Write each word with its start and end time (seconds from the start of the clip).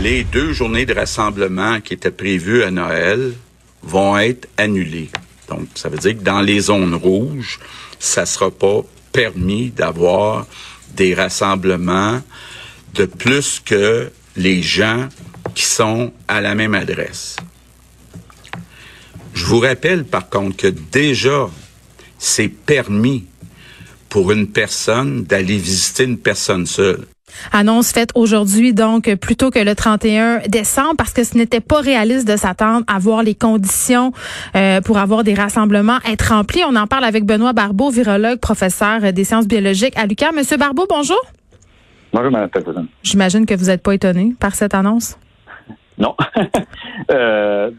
les 0.00 0.24
deux 0.24 0.54
journées 0.54 0.86
de 0.86 0.94
rassemblement 0.94 1.78
qui 1.80 1.92
étaient 1.92 2.10
prévues 2.10 2.62
à 2.62 2.70
Noël 2.70 3.34
vont 3.82 4.16
être 4.16 4.48
annulées. 4.56 5.10
Donc, 5.48 5.68
ça 5.74 5.90
veut 5.90 5.98
dire 5.98 6.16
que 6.16 6.22
dans 6.22 6.40
les 6.40 6.60
zones 6.60 6.94
rouges, 6.94 7.58
ça 7.98 8.24
sera 8.24 8.50
pas 8.50 8.80
permis 9.12 9.70
d'avoir 9.70 10.46
des 10.96 11.14
rassemblements 11.14 12.22
de 12.94 13.04
plus 13.04 13.60
que 13.60 14.10
les 14.36 14.62
gens 14.62 15.08
qui 15.54 15.64
sont 15.64 16.12
à 16.28 16.40
la 16.40 16.54
même 16.54 16.74
adresse. 16.74 17.36
Je 19.34 19.44
vous 19.44 19.60
rappelle 19.60 20.04
par 20.04 20.30
contre 20.30 20.56
que 20.56 20.68
déjà, 20.68 21.50
c'est 22.18 22.48
permis 22.48 23.26
pour 24.10 24.32
une 24.32 24.48
personne 24.48 25.22
d'aller 25.24 25.56
visiter 25.56 26.04
une 26.04 26.18
personne 26.18 26.66
seule. 26.66 27.06
Annonce 27.52 27.92
faite 27.92 28.10
aujourd'hui, 28.16 28.74
donc, 28.74 29.14
plutôt 29.14 29.50
que 29.50 29.60
le 29.60 29.74
31 29.74 30.40
décembre, 30.48 30.96
parce 30.98 31.12
que 31.12 31.24
ce 31.24 31.36
n'était 31.36 31.60
pas 31.60 31.80
réaliste 31.80 32.26
de 32.26 32.36
s'attendre 32.36 32.84
à 32.88 32.98
voir 32.98 33.22
les 33.22 33.36
conditions 33.36 34.12
euh, 34.56 34.80
pour 34.80 34.98
avoir 34.98 35.22
des 35.22 35.34
rassemblements 35.34 35.98
être 36.10 36.32
remplis. 36.32 36.62
On 36.68 36.74
en 36.74 36.88
parle 36.88 37.04
avec 37.04 37.24
Benoît 37.24 37.52
Barbeau, 37.52 37.90
virologue, 37.90 38.40
professeur 38.40 39.12
des 39.12 39.24
sciences 39.24 39.46
biologiques 39.46 39.96
à 39.96 40.06
l'UQAM. 40.06 40.34
Monsieur 40.34 40.56
Barbeau, 40.56 40.86
bonjour. 40.88 41.20
Bonjour, 42.12 42.32
Peterson. 42.52 42.86
J'imagine 43.04 43.46
que 43.46 43.54
vous 43.54 43.66
n'êtes 43.66 43.82
pas 43.82 43.94
étonné 43.94 44.34
par 44.40 44.56
cette 44.56 44.74
annonce. 44.74 45.16
Non. 45.98 46.16
euh, 47.12 47.70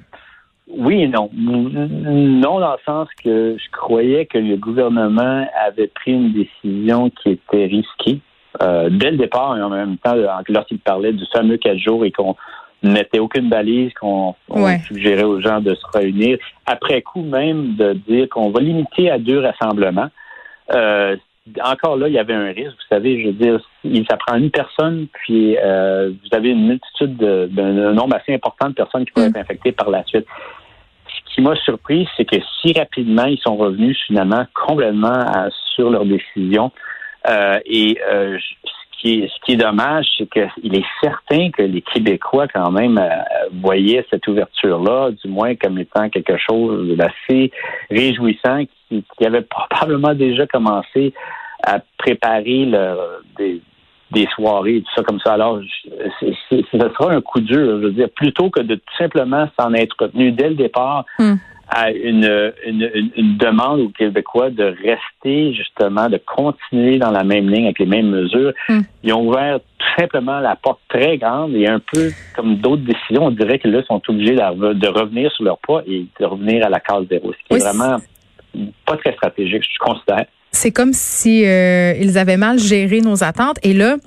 oui 0.78 1.04
et 1.04 1.08
non. 1.08 1.30
Non, 1.34 2.60
dans 2.60 2.72
le 2.72 2.78
sens 2.86 3.08
que 3.24 3.56
je 3.58 3.72
croyais 3.72 4.26
que 4.26 4.38
le 4.38 4.56
gouvernement 4.58 5.48
avait 5.66 5.88
pris 5.88 6.14
une 6.14 6.34
décision 6.34 7.10
qui 7.10 7.32
était 7.32 7.66
risquée 7.66 8.20
euh, 8.62 8.90
dès 8.92 9.12
le 9.12 9.18
départ 9.18 9.58
et 9.58 9.62
en 9.62 9.70
même 9.70 9.98
temps, 9.98 10.16
lorsqu'il 10.50 10.80
parlait 10.80 11.14
du 11.14 11.24
fameux 11.34 11.58
quatre 11.58 11.78
jours 11.78 12.04
et 12.06 12.12
qu'on 12.12 12.36
n'était 12.84 13.20
aucune 13.20 13.50
balise, 13.50 13.94
qu'on 13.94 14.36
suggérait 14.88 15.24
aux 15.24 15.40
gens 15.40 15.62
de 15.62 15.76
se 15.76 15.86
réunir. 15.94 16.38
Après 16.66 17.02
coup, 17.02 17.22
même 17.22 17.76
de 17.76 17.94
dire 17.94 18.28
qu'on 18.30 18.50
va 18.50 18.60
limiter 18.60 19.10
à 19.10 19.20
deux 19.20 19.40
rassemblements. 19.40 20.10
Euh, 20.74 21.16
encore 21.64 21.98
là, 21.98 22.08
il 22.08 22.14
y 22.14 22.20
avait 22.20 22.34
un 22.34 22.52
risque. 22.52 22.72
Vous 22.72 22.96
savez, 22.96 23.22
je 23.22 23.28
veux 23.28 23.34
dire, 23.34 23.60
ça 24.10 24.18
prend 24.18 24.36
une 24.38 24.52
personne, 24.52 25.08
puis 25.14 25.58
euh, 25.58 26.10
vous 26.10 26.38
avez 26.38 26.50
une 26.50 26.68
multitude 26.68 27.18
d'un 27.18 27.48
de, 27.48 27.94
nombre 27.94 28.16
assez 28.16 28.34
important 28.34 28.70
de 28.70 28.74
personnes 28.74 29.06
qui 29.06 29.12
pourraient 29.12 29.30
mm. 29.30 29.36
être 29.36 29.42
infectées 29.42 29.72
par 29.72 29.90
la 29.90 30.04
suite. 30.06 30.26
Ce 31.32 31.36
qui 31.36 31.42
m'a 31.42 31.56
surpris, 31.56 32.08
c'est 32.18 32.26
que 32.26 32.36
si 32.62 32.74
rapidement 32.74 33.26
ils 33.26 33.40
sont 33.40 33.56
revenus 33.56 33.98
finalement 34.06 34.46
complètement 34.54 35.24
sur 35.74 35.90
leur 35.90 36.06
décision, 36.06 36.72
euh, 37.30 37.60
et 37.66 37.98
euh, 38.12 38.38
ce, 38.40 39.00
qui 39.00 39.22
est, 39.22 39.28
ce 39.28 39.46
qui 39.46 39.54
est 39.54 39.58
dommage, 39.58 40.08
c'est 40.18 40.30
qu'il 40.30 40.76
est 40.76 40.86
certain 41.02 41.52
que 41.52 41.62
les 41.62 41.82
Québécois, 41.82 42.48
quand 42.48 42.72
même, 42.72 42.98
euh, 42.98 43.10
voyaient 43.62 44.06
cette 44.10 44.28
ouverture-là, 44.28 45.12
du 45.12 45.30
moins 45.30 45.56
comme 45.56 45.78
étant 45.80 46.10
quelque 46.10 46.38
chose 46.38 46.98
d'assez 46.98 47.52
réjouissant, 47.90 48.66
qui, 48.90 49.04
qui, 49.18 49.26
avait 49.26 49.44
probablement 49.44 50.14
déjà 50.16 50.48
commencé 50.48 51.14
à 51.64 51.80
préparer 51.98 52.66
leur, 52.66 53.22
des, 53.38 53.62
des 54.12 54.28
soirées, 54.36 54.82
tout 54.82 54.92
ça 54.96 55.04
comme 55.04 55.20
ça. 55.20 55.34
Alors, 55.34 55.60
ce 56.20 56.58
sera 56.72 57.12
un 57.12 57.22
coup 57.22 57.40
dur, 57.40 57.80
je 57.82 57.86
veux 57.88 57.92
dire, 57.92 58.10
plutôt 58.10 58.50
que 58.50 58.62
de 58.62 58.76
tout 58.76 58.98
simplement 58.98 59.48
s'en 59.60 59.74
être 59.74 59.96
retenu 60.00 60.32
dès 60.32 60.50
le 60.50 60.56
départ. 60.56 61.06
Hmm 61.20 61.36
à 61.72 61.90
une, 61.92 62.54
une, 62.66 63.12
une, 63.16 63.38
demande 63.38 63.80
aux 63.80 63.90
Québécois 63.90 64.50
de 64.50 64.64
rester 64.64 65.54
justement, 65.54 66.10
de 66.10 66.18
continuer 66.18 67.00
dans 67.00 67.12
la 67.12 67.24
même 67.24 67.50
ligne 67.50 67.66
avec 67.66 67.80
les 67.80 67.86
mêmes 67.86 68.10
mesures. 68.10 68.52
Hmm. 68.68 68.82
Ils 69.04 69.14
ont 69.14 69.26
ouvert 69.30 69.60
tout 69.78 69.88
simplement 69.98 70.40
la 70.42 70.58
porte 70.58 70.82
très 70.90 71.18
grande 71.18 71.56
et 71.56 71.68
un 71.68 71.80
peu 71.80 72.12
comme 72.36 72.58
d'autres 72.58 72.84
décisions, 72.84 73.28
on 73.28 73.32
dirait 73.32 73.58
que 73.58 73.70
là, 73.70 73.82
sont 73.84 74.02
obligés 74.10 74.36
de, 74.36 74.74
de 74.74 74.88
revenir 74.88 75.32
sur 75.32 75.46
leur 75.46 75.60
pas 75.60 75.82
et 75.88 76.06
de 76.20 76.26
revenir 76.26 76.66
à 76.66 76.70
la 76.70 76.82
case 76.82 77.06
zéro, 77.10 77.32
ce 77.32 77.48
qui 77.48 77.62
est 77.62 77.64
vraiment 77.64 77.98
pas 78.86 78.98
très 78.98 79.14
stratégique, 79.14 79.64
je 79.64 79.80
considère 79.80 80.26
c'est 80.52 80.72
comme 80.72 80.94
si 80.94 81.46
euh, 81.46 81.94
ils 82.00 82.18
avaient 82.18 82.38
mal 82.38 82.60
géré 82.60 83.02
nos 83.02 83.24
attentes 83.24 83.58
et 83.64 83.74
là 83.74 83.98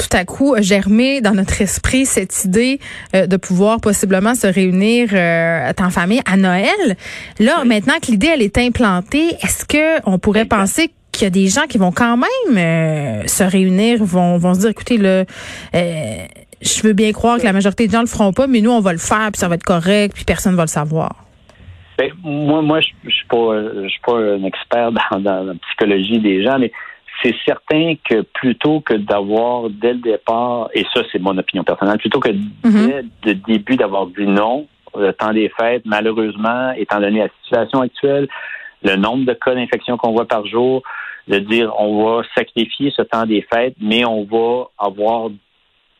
tout 0.00 0.16
à 0.16 0.24
coup 0.24 0.54
germé 0.60 1.20
dans 1.20 1.32
notre 1.32 1.60
esprit 1.60 2.06
cette 2.06 2.44
idée 2.44 2.80
euh, 3.14 3.26
de 3.26 3.36
pouvoir 3.36 3.80
possiblement 3.80 4.34
se 4.34 4.46
réunir 4.46 5.10
euh, 5.12 5.72
en 5.78 5.90
famille 5.90 6.22
à 6.24 6.36
Noël. 6.36 6.96
Là 7.38 7.64
maintenant 7.64 7.94
que 8.00 8.10
l'idée 8.10 8.28
elle 8.28 8.42
est 8.42 8.56
implantée, 8.58 9.36
est-ce 9.42 9.64
que 9.64 10.00
on 10.06 10.18
pourrait 10.18 10.46
penser 10.46 10.90
qu'il 11.12 11.24
y 11.24 11.26
a 11.26 11.30
des 11.30 11.48
gens 11.48 11.66
qui 11.68 11.76
vont 11.76 11.92
quand 11.92 12.16
même 12.16 12.56
euh, 12.56 13.26
se 13.26 13.42
réunir, 13.42 14.02
vont 14.04 14.38
vont 14.38 14.54
se 14.54 14.60
dire 14.60 14.70
écoutez 14.70 14.96
le 14.96 15.26
je 15.72 16.82
veux 16.82 16.92
bien 16.92 17.10
croire 17.12 17.38
que 17.38 17.44
la 17.44 17.54
majorité 17.54 17.86
des 17.86 17.92
gens 17.92 18.02
le 18.02 18.06
feront 18.06 18.34
pas, 18.34 18.46
mais 18.46 18.60
nous 18.60 18.70
on 18.70 18.80
va 18.80 18.92
le 18.92 18.98
faire 18.98 19.30
puis 19.32 19.40
ça 19.40 19.48
va 19.48 19.54
être 19.54 19.64
correct 19.64 20.14
puis 20.14 20.24
personne 20.24 20.56
va 20.56 20.64
le 20.64 20.68
savoir? 20.68 21.29
Moi, 22.22 22.62
moi, 22.62 22.80
je, 22.80 22.88
je 23.04 23.10
suis 23.10 23.26
pas, 23.26 23.62
je 23.82 23.88
suis 23.88 24.00
pas 24.00 24.16
un 24.16 24.44
expert 24.44 24.92
dans, 24.92 25.44
la 25.44 25.54
psychologie 25.54 26.18
des 26.18 26.42
gens, 26.42 26.58
mais 26.58 26.72
c'est 27.22 27.34
certain 27.44 27.94
que 28.08 28.22
plutôt 28.22 28.80
que 28.80 28.94
d'avoir 28.94 29.68
dès 29.70 29.92
le 29.92 30.00
départ, 30.00 30.70
et 30.74 30.84
ça 30.94 31.02
c'est 31.12 31.20
mon 31.20 31.36
opinion 31.36 31.64
personnelle, 31.64 31.98
plutôt 31.98 32.20
que 32.20 32.30
mm-hmm. 32.30 33.04
dès 33.22 33.32
le 33.32 33.34
début 33.34 33.76
d'avoir 33.76 34.06
dit 34.06 34.26
non, 34.26 34.66
le 34.96 35.12
temps 35.12 35.32
des 35.32 35.50
fêtes, 35.50 35.82
malheureusement, 35.84 36.72
étant 36.72 37.00
donné 37.00 37.20
la 37.20 37.28
situation 37.42 37.80
actuelle, 37.80 38.28
le 38.82 38.96
nombre 38.96 39.26
de 39.26 39.34
cas 39.34 39.54
d'infection 39.54 39.96
qu'on 39.96 40.12
voit 40.12 40.26
par 40.26 40.46
jour, 40.46 40.82
de 41.28 41.38
dire 41.38 41.72
on 41.78 42.04
va 42.04 42.22
sacrifier 42.34 42.92
ce 42.96 43.02
temps 43.02 43.26
des 43.26 43.42
fêtes, 43.52 43.74
mais 43.80 44.04
on 44.04 44.24
va 44.24 44.68
avoir 44.78 45.30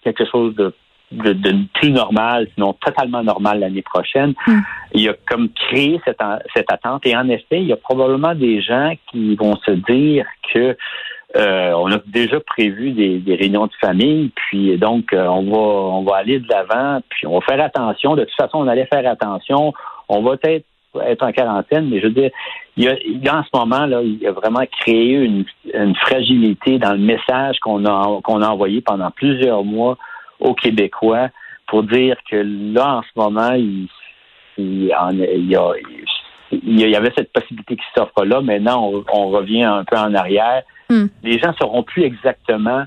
quelque 0.03 0.25
chose 0.25 0.55
de 0.55 0.72
de, 1.12 1.56
plus 1.75 1.91
normal, 1.91 2.47
sinon 2.54 2.72
totalement 2.75 3.22
normal 3.22 3.60
l'année 3.60 3.82
prochaine. 3.82 4.34
Hmm. 4.47 4.60
Il 4.94 5.09
a 5.09 5.15
comme 5.28 5.48
créé 5.50 6.00
cette, 6.04 6.21
cette 6.54 6.72
attente. 6.72 7.06
Et 7.06 7.16
en 7.16 7.28
effet, 7.28 7.60
il 7.60 7.66
y 7.66 7.72
a 7.72 7.76
probablement 7.76 8.34
des 8.34 8.60
gens 8.62 8.93
qui 9.10 9.34
vont 9.37 9.56
se 9.56 9.72
dire 9.72 10.26
que 10.53 10.76
euh, 11.37 11.72
on 11.76 11.93
a 11.93 11.99
déjà 12.06 12.41
prévu 12.41 12.91
des, 12.91 13.19
des, 13.19 13.37
réunions 13.37 13.66
de 13.66 13.72
famille, 13.81 14.32
puis 14.34 14.76
donc 14.78 15.12
euh, 15.12 15.26
on 15.26 15.44
va 15.44 15.59
on 15.59 16.03
va 16.03 16.16
aller 16.16 16.41
de 16.41 16.49
l'avant, 16.49 17.00
puis 17.09 17.26
on 17.28 17.38
va 17.38 17.41
faire 17.43 17.65
attention. 17.65 18.16
De 18.16 18.25
toute 18.25 18.34
façon, 18.34 18.59
on 18.59 18.66
allait 18.66 18.87
faire 18.87 19.09
attention. 19.09 19.72
On 20.09 20.22
va 20.22 20.37
peut-être 20.37 20.66
être 21.06 21.22
en 21.22 21.31
quarantaine, 21.31 21.88
mais 21.88 22.00
je 22.00 22.06
veux 22.06 22.12
dire, 22.12 22.31
il 22.76 22.84
y 22.84 22.88
a, 22.88 22.97
dans 23.22 23.44
ce 23.44 23.56
moment 23.56 23.87
là, 23.87 24.03
il 24.03 24.26
a 24.26 24.32
vraiment 24.32 24.65
créé 24.81 25.12
une, 25.12 25.44
une 25.72 25.94
fragilité 25.94 26.81
dans 26.81 26.93
le 26.93 26.99
message 26.99 27.60
qu'on 27.60 27.84
a 27.84 28.20
qu'on 28.22 28.43
a 28.43 28.49
envoyé 28.49 28.81
pendant 28.81 29.12
plusieurs 29.12 29.62
mois 29.62 29.97
aux 30.40 30.54
Québécois 30.54 31.28
pour 31.66 31.84
dire 31.84 32.16
que 32.28 32.36
là, 32.36 32.96
en 32.96 33.02
ce 33.02 33.08
moment, 33.16 33.52
il, 33.52 33.88
il, 34.58 34.84
y, 34.86 34.92
a, 34.92 35.10
il 36.50 36.90
y 36.90 36.96
avait 36.96 37.12
cette 37.16 37.32
possibilité 37.32 37.76
qui 37.76 37.84
s'offre 37.94 38.24
là. 38.24 38.40
Maintenant, 38.40 38.90
on, 39.12 39.28
revient 39.28 39.62
un 39.62 39.84
peu 39.84 39.96
en 39.96 40.14
arrière. 40.14 40.62
Hmm. 40.88 41.06
Les 41.22 41.38
gens 41.38 41.48
ne 41.48 41.54
sauront 41.54 41.82
plus 41.82 42.02
exactement 42.02 42.84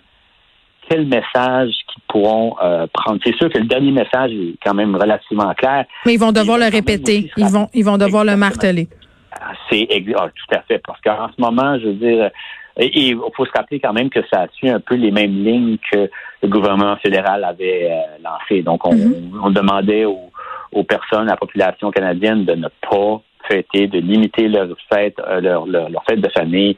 quel 0.89 1.05
message 1.05 1.71
qu'ils 1.87 2.03
pourront 2.09 2.57
euh, 2.61 2.87
prendre. 2.93 3.19
C'est 3.23 3.35
sûr 3.35 3.49
que 3.49 3.57
le 3.57 3.65
dernier 3.65 3.91
message 3.91 4.31
est 4.31 4.55
quand 4.63 4.73
même 4.73 4.95
relativement 4.95 5.53
clair. 5.53 5.85
Mais 6.05 6.15
ils 6.15 6.19
vont 6.19 6.33
devoir 6.33 6.57
le 6.57 6.69
répéter. 6.69 7.31
Ils 7.37 7.45
vont, 7.45 7.69
ils 7.73 7.85
vont 7.85 7.97
devoir 7.97 8.25
le 8.25 8.35
marteler. 8.35 8.89
Ah, 9.31 9.53
c'est 9.69 9.87
ah, 9.89 10.27
tout 10.27 10.55
à 10.55 10.61
fait. 10.63 10.81
Parce 10.85 10.99
qu'en 11.01 11.29
ce 11.29 11.41
moment, 11.41 11.79
je 11.79 11.87
veux 11.87 11.93
dire, 11.93 12.31
et 12.77 13.09
il 13.09 13.17
faut 13.35 13.45
se 13.45 13.51
rappeler 13.51 13.79
quand 13.79 13.93
même 13.93 14.09
que 14.09 14.19
ça 14.31 14.47
suit 14.53 14.69
un 14.69 14.79
peu 14.79 14.95
les 14.95 15.11
mêmes 15.11 15.43
lignes 15.43 15.77
que 15.91 16.09
le 16.43 16.49
gouvernement 16.49 16.97
fédéral 16.97 17.43
avait 17.43 17.89
euh, 17.89 18.21
lancées. 18.21 18.61
Donc, 18.61 18.85
on, 18.85 18.93
mm-hmm. 18.93 19.53
demandait 19.53 20.05
aux, 20.05 20.83
personnes, 20.83 21.27
à 21.29 21.31
la 21.31 21.37
population 21.37 21.89
canadienne 21.89 22.45
de 22.45 22.53
ne 22.53 22.67
pas 22.89 23.21
fêter, 23.47 23.87
de 23.87 23.99
limiter 23.99 24.47
leur 24.49 24.67
fête, 24.91 25.19
euh, 25.19 25.39
leur, 25.39 25.65
leur, 25.65 26.03
fête 26.07 26.19
de 26.19 26.29
famille 26.29 26.77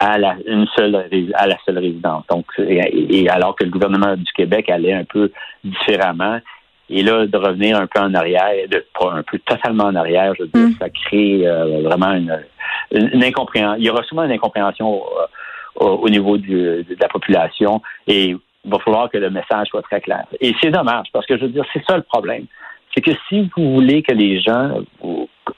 à 0.00 0.18
la 0.18 0.36
une 0.46 0.66
seule 0.74 0.96
à 1.34 1.46
la 1.46 1.56
seule 1.64 1.78
résidence. 1.78 2.24
Donc, 2.28 2.46
et, 2.58 3.28
alors 3.28 3.54
que 3.54 3.64
le 3.64 3.70
gouvernement 3.70 4.16
du 4.16 4.32
Québec 4.32 4.68
allait 4.70 4.92
un 4.92 5.04
peu 5.04 5.30
différemment. 5.62 6.40
Et 6.90 7.02
là, 7.02 7.26
de 7.26 7.36
revenir 7.38 7.78
un 7.80 7.86
peu 7.86 8.00
en 8.00 8.12
arrière, 8.12 8.68
de 8.70 8.84
pas 8.98 9.12
un 9.12 9.22
peu 9.22 9.38
totalement 9.38 9.84
en 9.84 9.94
arrière, 9.94 10.34
je 10.36 10.42
veux 10.42 10.48
dire, 10.48 10.68
mm. 10.68 10.74
ça 10.78 10.90
crée 10.90 11.46
euh, 11.46 11.80
vraiment 11.82 12.12
une, 12.12 12.38
une, 12.92 13.24
incompréhension. 13.24 13.76
Il 13.78 13.84
y 13.84 13.90
aura 13.90 14.02
souvent 14.02 14.24
une 14.24 14.32
incompréhension 14.32 15.02
au, 15.76 16.08
niveau 16.08 16.36
de 16.36 16.84
la 17.00 17.08
population 17.08 17.80
et 18.06 18.36
il 18.64 18.70
va 18.70 18.78
falloir 18.78 19.10
que 19.10 19.18
le 19.18 19.30
message 19.30 19.68
soit 19.68 19.82
très 19.82 20.00
clair. 20.00 20.24
Et 20.40 20.54
c'est 20.60 20.70
dommage 20.70 21.06
parce 21.12 21.26
que 21.26 21.36
je 21.36 21.42
veux 21.42 21.50
dire, 21.50 21.64
c'est 21.72 21.84
ça 21.84 21.96
le 21.96 22.02
problème. 22.02 22.46
C'est 22.94 23.00
que 23.00 23.10
si 23.28 23.50
vous 23.56 23.74
voulez 23.74 24.02
que 24.02 24.12
les 24.12 24.40
gens 24.40 24.82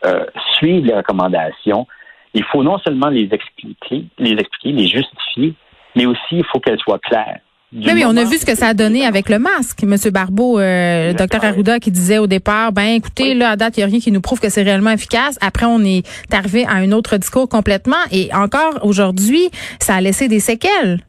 euh, 0.04 0.24
suivent 0.54 0.84
les 0.84 0.94
recommandations, 0.94 1.86
il 2.34 2.44
faut 2.44 2.62
non 2.62 2.78
seulement 2.78 3.08
les 3.08 3.28
expliquer, 3.32 4.06
les 4.18 4.32
expliquer, 4.32 4.72
les 4.72 4.86
justifier, 4.86 5.54
mais 5.94 6.06
aussi 6.06 6.20
il 6.32 6.44
faut 6.44 6.60
qu'elles 6.60 6.78
soient 6.78 6.98
claires. 6.98 7.40
Oui, 7.72 7.92
mais 7.94 8.04
on 8.04 8.16
a 8.16 8.24
vu 8.24 8.38
ce 8.38 8.46
que 8.46 8.54
ça 8.54 8.68
a 8.68 8.74
donné 8.74 9.04
avec 9.04 9.28
le 9.28 9.38
masque. 9.38 9.82
Monsieur 9.82 10.10
Barbeau, 10.10 10.58
euh, 10.58 11.08
le 11.08 11.14
docteur 11.14 11.44
Arruda 11.44 11.80
qui 11.80 11.90
disait 11.90 12.18
au 12.18 12.26
départ, 12.26 12.72
ben 12.72 12.94
écoutez, 12.94 13.34
là, 13.34 13.50
à 13.50 13.56
date, 13.56 13.76
il 13.76 13.80
n'y 13.80 13.84
a 13.84 13.86
rien 13.86 13.98
qui 13.98 14.12
nous 14.12 14.20
prouve 14.20 14.40
que 14.40 14.48
c'est 14.48 14.62
réellement 14.62 14.90
efficace. 14.90 15.36
Après, 15.40 15.66
on 15.66 15.80
est 15.80 16.06
arrivé 16.32 16.64
à 16.64 16.74
un 16.74 16.92
autre 16.92 17.16
discours 17.16 17.48
complètement. 17.48 17.96
Et 18.12 18.30
encore 18.32 18.78
aujourd'hui, 18.82 19.50
ça 19.80 19.96
a 19.96 20.00
laissé 20.00 20.28
des 20.28 20.40
séquelles. 20.40 21.00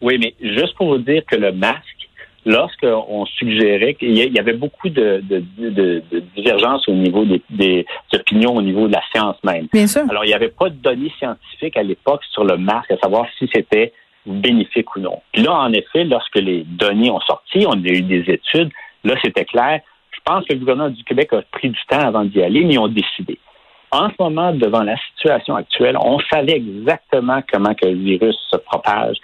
Oui, 0.00 0.18
mais 0.18 0.34
juste 0.40 0.74
pour 0.76 0.88
vous 0.88 0.98
dire 0.98 1.22
que 1.26 1.36
le 1.36 1.52
masque 1.52 1.98
lorsqu'on 2.46 3.26
suggérait 3.26 3.94
qu'il 3.94 4.16
y 4.16 4.38
avait 4.38 4.54
beaucoup 4.54 4.88
de, 4.88 5.22
de, 5.28 6.02
divergences 6.34 6.88
au 6.88 6.94
niveau 6.94 7.24
des, 7.24 7.42
des, 7.50 7.86
opinions 8.14 8.54
au 8.54 8.62
niveau 8.62 8.88
de 8.88 8.92
la 8.92 9.02
science 9.12 9.36
même. 9.44 9.66
Bien 9.72 9.86
sûr. 9.86 10.02
Alors, 10.08 10.24
il 10.24 10.28
n'y 10.28 10.34
avait 10.34 10.48
pas 10.48 10.70
de 10.70 10.76
données 10.76 11.12
scientifiques 11.18 11.76
à 11.76 11.82
l'époque 11.82 12.22
sur 12.30 12.44
le 12.44 12.56
masque, 12.56 12.90
à 12.90 12.96
savoir 12.98 13.26
si 13.38 13.50
c'était 13.52 13.92
bénéfique 14.24 14.96
ou 14.96 15.00
non. 15.00 15.20
Puis 15.32 15.42
là, 15.42 15.52
en 15.52 15.72
effet, 15.72 16.04
lorsque 16.04 16.36
les 16.36 16.64
données 16.64 17.10
ont 17.10 17.20
sorti, 17.20 17.66
on 17.66 17.72
a 17.72 17.88
eu 17.88 18.02
des 18.02 18.24
études, 18.28 18.70
là, 19.04 19.14
c'était 19.22 19.44
clair. 19.44 19.80
Je 20.12 20.18
pense 20.24 20.44
que 20.46 20.54
le 20.54 20.60
gouvernement 20.60 20.90
du 20.90 21.04
Québec 21.04 21.32
a 21.32 21.42
pris 21.50 21.70
du 21.70 21.80
temps 21.88 22.00
avant 22.00 22.24
d'y 22.24 22.42
aller, 22.42 22.64
mais 22.64 22.74
ils 22.74 22.78
ont 22.78 22.88
décidé. 22.88 23.38
En 23.90 24.08
ce 24.10 24.14
moment, 24.18 24.52
devant 24.52 24.82
la 24.82 24.96
situation 25.10 25.56
actuelle, 25.56 25.96
on 25.98 26.18
savait 26.30 26.56
exactement 26.56 27.42
comment 27.50 27.74
que 27.74 27.86
le 27.86 27.94
virus 27.94 28.36
se 28.50 28.58
propage. 28.58 29.16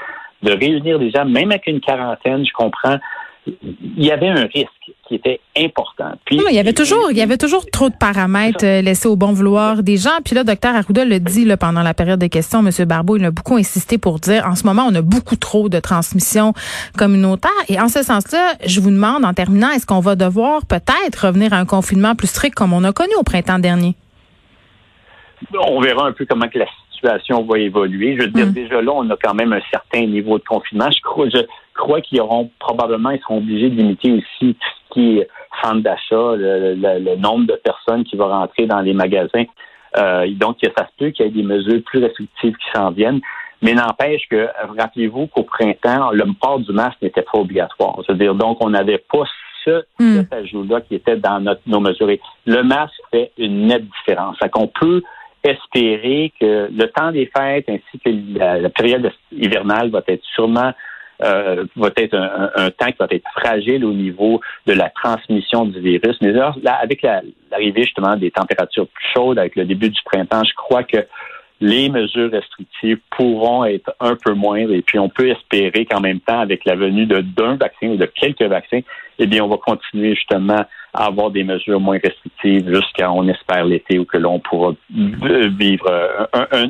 De 0.44 0.52
réunir 0.52 0.98
des 0.98 1.10
gens, 1.10 1.24
même 1.24 1.50
avec 1.50 1.66
une 1.66 1.80
quarantaine, 1.80 2.44
je 2.46 2.52
comprends, 2.52 2.98
il 3.46 4.04
y 4.04 4.10
avait 4.10 4.28
un 4.28 4.46
risque 4.46 4.70
qui 5.06 5.16
était 5.16 5.40
important. 5.58 6.12
Puis, 6.24 6.40
il 6.48 6.54
y 6.54 6.58
avait 6.58 6.72
toujours, 6.72 7.10
il 7.10 7.16
y 7.16 7.22
avait 7.22 7.36
toujours 7.36 7.66
trop 7.70 7.90
de 7.90 7.94
paramètres 7.94 8.64
euh, 8.64 8.80
laissés 8.80 9.08
au 9.08 9.16
bon 9.16 9.32
vouloir 9.32 9.82
des 9.82 9.96
gens. 9.96 10.18
Puis 10.24 10.34
là, 10.34 10.44
docteur 10.44 10.74
Arruda 10.74 11.04
le 11.04 11.20
dit 11.20 11.44
là, 11.44 11.56
pendant 11.56 11.82
la 11.82 11.92
période 11.92 12.18
des 12.18 12.30
questions, 12.30 12.62
Monsieur 12.62 12.86
Barbeau, 12.86 13.16
il 13.16 13.24
a 13.24 13.30
beaucoup 13.30 13.56
insisté 13.56 13.98
pour 13.98 14.18
dire, 14.18 14.46
en 14.46 14.54
ce 14.54 14.64
moment, 14.64 14.86
on 14.88 14.94
a 14.94 15.02
beaucoup 15.02 15.36
trop 15.36 15.68
de 15.68 15.78
transmission 15.78 16.54
communautaire. 16.96 17.50
Et 17.68 17.78
en 17.78 17.88
ce 17.88 18.02
sens-là, 18.02 18.54
je 18.64 18.80
vous 18.80 18.90
demande, 18.90 19.24
en 19.24 19.34
terminant, 19.34 19.70
est-ce 19.70 19.86
qu'on 19.86 20.00
va 20.00 20.16
devoir 20.16 20.64
peut-être 20.66 21.26
revenir 21.26 21.52
à 21.52 21.58
un 21.58 21.66
confinement 21.66 22.14
plus 22.14 22.28
strict 22.28 22.54
comme 22.54 22.72
on 22.72 22.84
a 22.84 22.92
connu 22.92 23.12
au 23.18 23.24
printemps 23.24 23.58
dernier? 23.58 23.94
On 25.60 25.80
verra 25.80 26.06
un 26.06 26.12
peu 26.12 26.24
comment 26.24 26.48
que 26.48 26.58
la 26.58 26.66
situation 27.04 27.42
va 27.44 27.58
évoluer. 27.58 28.16
Je 28.16 28.22
veux 28.22 28.30
dire, 28.30 28.46
mm. 28.46 28.52
déjà 28.52 28.82
là, 28.82 28.92
on 28.94 29.08
a 29.10 29.16
quand 29.22 29.34
même 29.34 29.52
un 29.52 29.60
certain 29.70 30.06
niveau 30.06 30.38
de 30.38 30.44
confinement. 30.44 30.90
Je 30.90 31.00
crois, 31.02 31.28
je 31.28 31.38
crois 31.74 32.00
qu'ils 32.00 32.20
auront 32.20 32.50
probablement, 32.58 33.10
ils 33.10 33.20
seront 33.20 33.38
obligés 33.38 33.70
de 33.70 33.76
limiter 33.76 34.12
aussi 34.12 34.54
tout 34.54 34.68
ce 34.88 34.94
qui 34.94 35.18
est 35.18 35.28
centre 35.62 35.82
d'achat, 35.82 36.36
le, 36.36 37.16
nombre 37.16 37.46
de 37.46 37.60
personnes 37.62 38.04
qui 38.04 38.16
vont 38.16 38.28
rentrer 38.28 38.66
dans 38.66 38.80
les 38.80 38.94
magasins. 38.94 39.44
Euh, 39.96 40.26
donc, 40.32 40.56
ça 40.62 40.86
se 40.86 40.90
peut 40.98 41.10
qu'il 41.10 41.26
y 41.26 41.28
ait 41.28 41.32
des 41.32 41.42
mesures 41.42 41.80
plus 41.84 42.00
restrictives 42.00 42.56
qui 42.56 42.70
s'en 42.74 42.90
viennent. 42.90 43.20
Mais 43.62 43.72
n'empêche 43.72 44.22
que, 44.28 44.48
rappelez-vous 44.78 45.28
qu'au 45.28 45.44
printemps, 45.44 46.10
le 46.10 46.24
port 46.38 46.58
du 46.58 46.72
masque 46.72 47.00
n'était 47.00 47.22
pas 47.22 47.38
obligatoire. 47.38 47.98
C'est-à-dire, 48.04 48.34
donc, 48.34 48.58
on 48.60 48.70
n'avait 48.70 48.98
pas 48.98 49.24
ce, 49.64 49.84
mm. 49.98 50.16
cet 50.16 50.32
ajout-là 50.32 50.80
qui 50.82 50.96
était 50.96 51.16
dans 51.16 51.40
notre, 51.40 51.62
nos 51.66 51.80
mesures. 51.80 52.08
le 52.46 52.62
masque 52.62 53.00
fait 53.10 53.30
une 53.38 53.68
nette 53.68 53.84
différence. 54.00 54.36
Ça 54.38 54.48
qu'on 54.48 54.66
peut 54.66 55.02
espérer 55.44 56.32
que 56.40 56.68
le 56.72 56.86
temps 56.88 57.12
des 57.12 57.30
fêtes 57.36 57.68
ainsi 57.68 57.98
que 58.04 58.10
la, 58.38 58.70
période 58.70 59.12
hivernale 59.32 59.90
va 59.90 60.02
être 60.08 60.24
sûrement 60.34 60.72
euh, 61.22 61.64
va 61.76 61.90
être 61.96 62.14
un, 62.14 62.70
temps 62.70 62.86
qui 62.86 62.98
va 62.98 63.06
être 63.10 63.30
fragile 63.38 63.84
au 63.84 63.92
niveau 63.92 64.40
de 64.66 64.72
la 64.72 64.90
transmission 64.90 65.64
du 65.64 65.78
virus. 65.78 66.16
Mais 66.20 66.32
là, 66.32 66.54
avec 66.82 67.02
l'arrivée 67.02 67.82
justement 67.82 68.16
des 68.16 68.32
températures 68.32 68.88
plus 68.88 69.06
chaudes, 69.14 69.38
avec 69.38 69.54
le 69.54 69.64
début 69.64 69.90
du 69.90 70.00
printemps, 70.04 70.42
je 70.42 70.54
crois 70.54 70.82
que 70.82 71.06
les 71.60 71.88
mesures 71.88 72.30
restrictives 72.30 72.98
pourront 73.16 73.64
être 73.64 73.94
un 74.00 74.16
peu 74.16 74.34
moindres 74.34 74.74
et 74.74 74.82
puis 74.82 74.98
on 74.98 75.08
peut 75.08 75.28
espérer 75.28 75.86
qu'en 75.86 76.00
même 76.00 76.20
temps, 76.20 76.40
avec 76.40 76.64
la 76.64 76.74
venue 76.74 77.06
d'un 77.06 77.56
vaccin 77.56 77.88
ou 77.88 77.96
de 77.96 78.06
quelques 78.06 78.42
vaccins, 78.42 78.80
eh 79.18 79.26
bien, 79.26 79.44
on 79.44 79.48
va 79.48 79.56
continuer 79.56 80.14
justement 80.14 80.64
à 80.94 81.06
avoir 81.06 81.30
des 81.30 81.42
mesures 81.42 81.80
moins 81.80 81.98
restrictives 82.02 82.72
jusqu'à, 82.72 83.10
on 83.10 83.26
espère, 83.28 83.64
l'été 83.64 83.98
où 83.98 84.04
que 84.04 84.16
l'on 84.16 84.38
pourra 84.38 84.72
vivre 84.90 86.28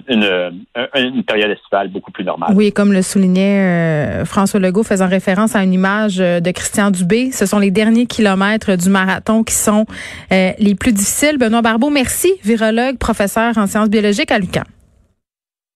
une, 0.08 1.22
période 1.24 1.50
estivale 1.50 1.88
beaucoup 1.88 2.10
plus 2.10 2.24
normale. 2.24 2.52
Oui, 2.54 2.72
comme 2.72 2.92
le 2.92 3.02
soulignait 3.02 3.60
euh, 3.60 4.24
François 4.24 4.60
Legault, 4.60 4.82
faisant 4.82 5.08
référence 5.08 5.54
à 5.54 5.62
une 5.62 5.72
image 5.72 6.20
euh, 6.20 6.40
de 6.40 6.50
Christian 6.50 6.90
Dubé, 6.90 7.32
ce 7.32 7.46
sont 7.46 7.58
les 7.58 7.70
derniers 7.70 8.06
kilomètres 8.06 8.76
du 8.76 8.88
marathon 8.88 9.44
qui 9.44 9.54
sont 9.54 9.86
euh, 10.32 10.52
les 10.58 10.74
plus 10.74 10.92
difficiles. 10.92 11.38
Benoît 11.38 11.62
Barbeau, 11.62 11.90
merci, 11.90 12.32
virologue, 12.42 12.98
professeur 12.98 13.56
en 13.58 13.66
sciences 13.66 13.90
biologiques 13.90 14.30
à 14.30 14.38
l'UQAM. 14.38 14.64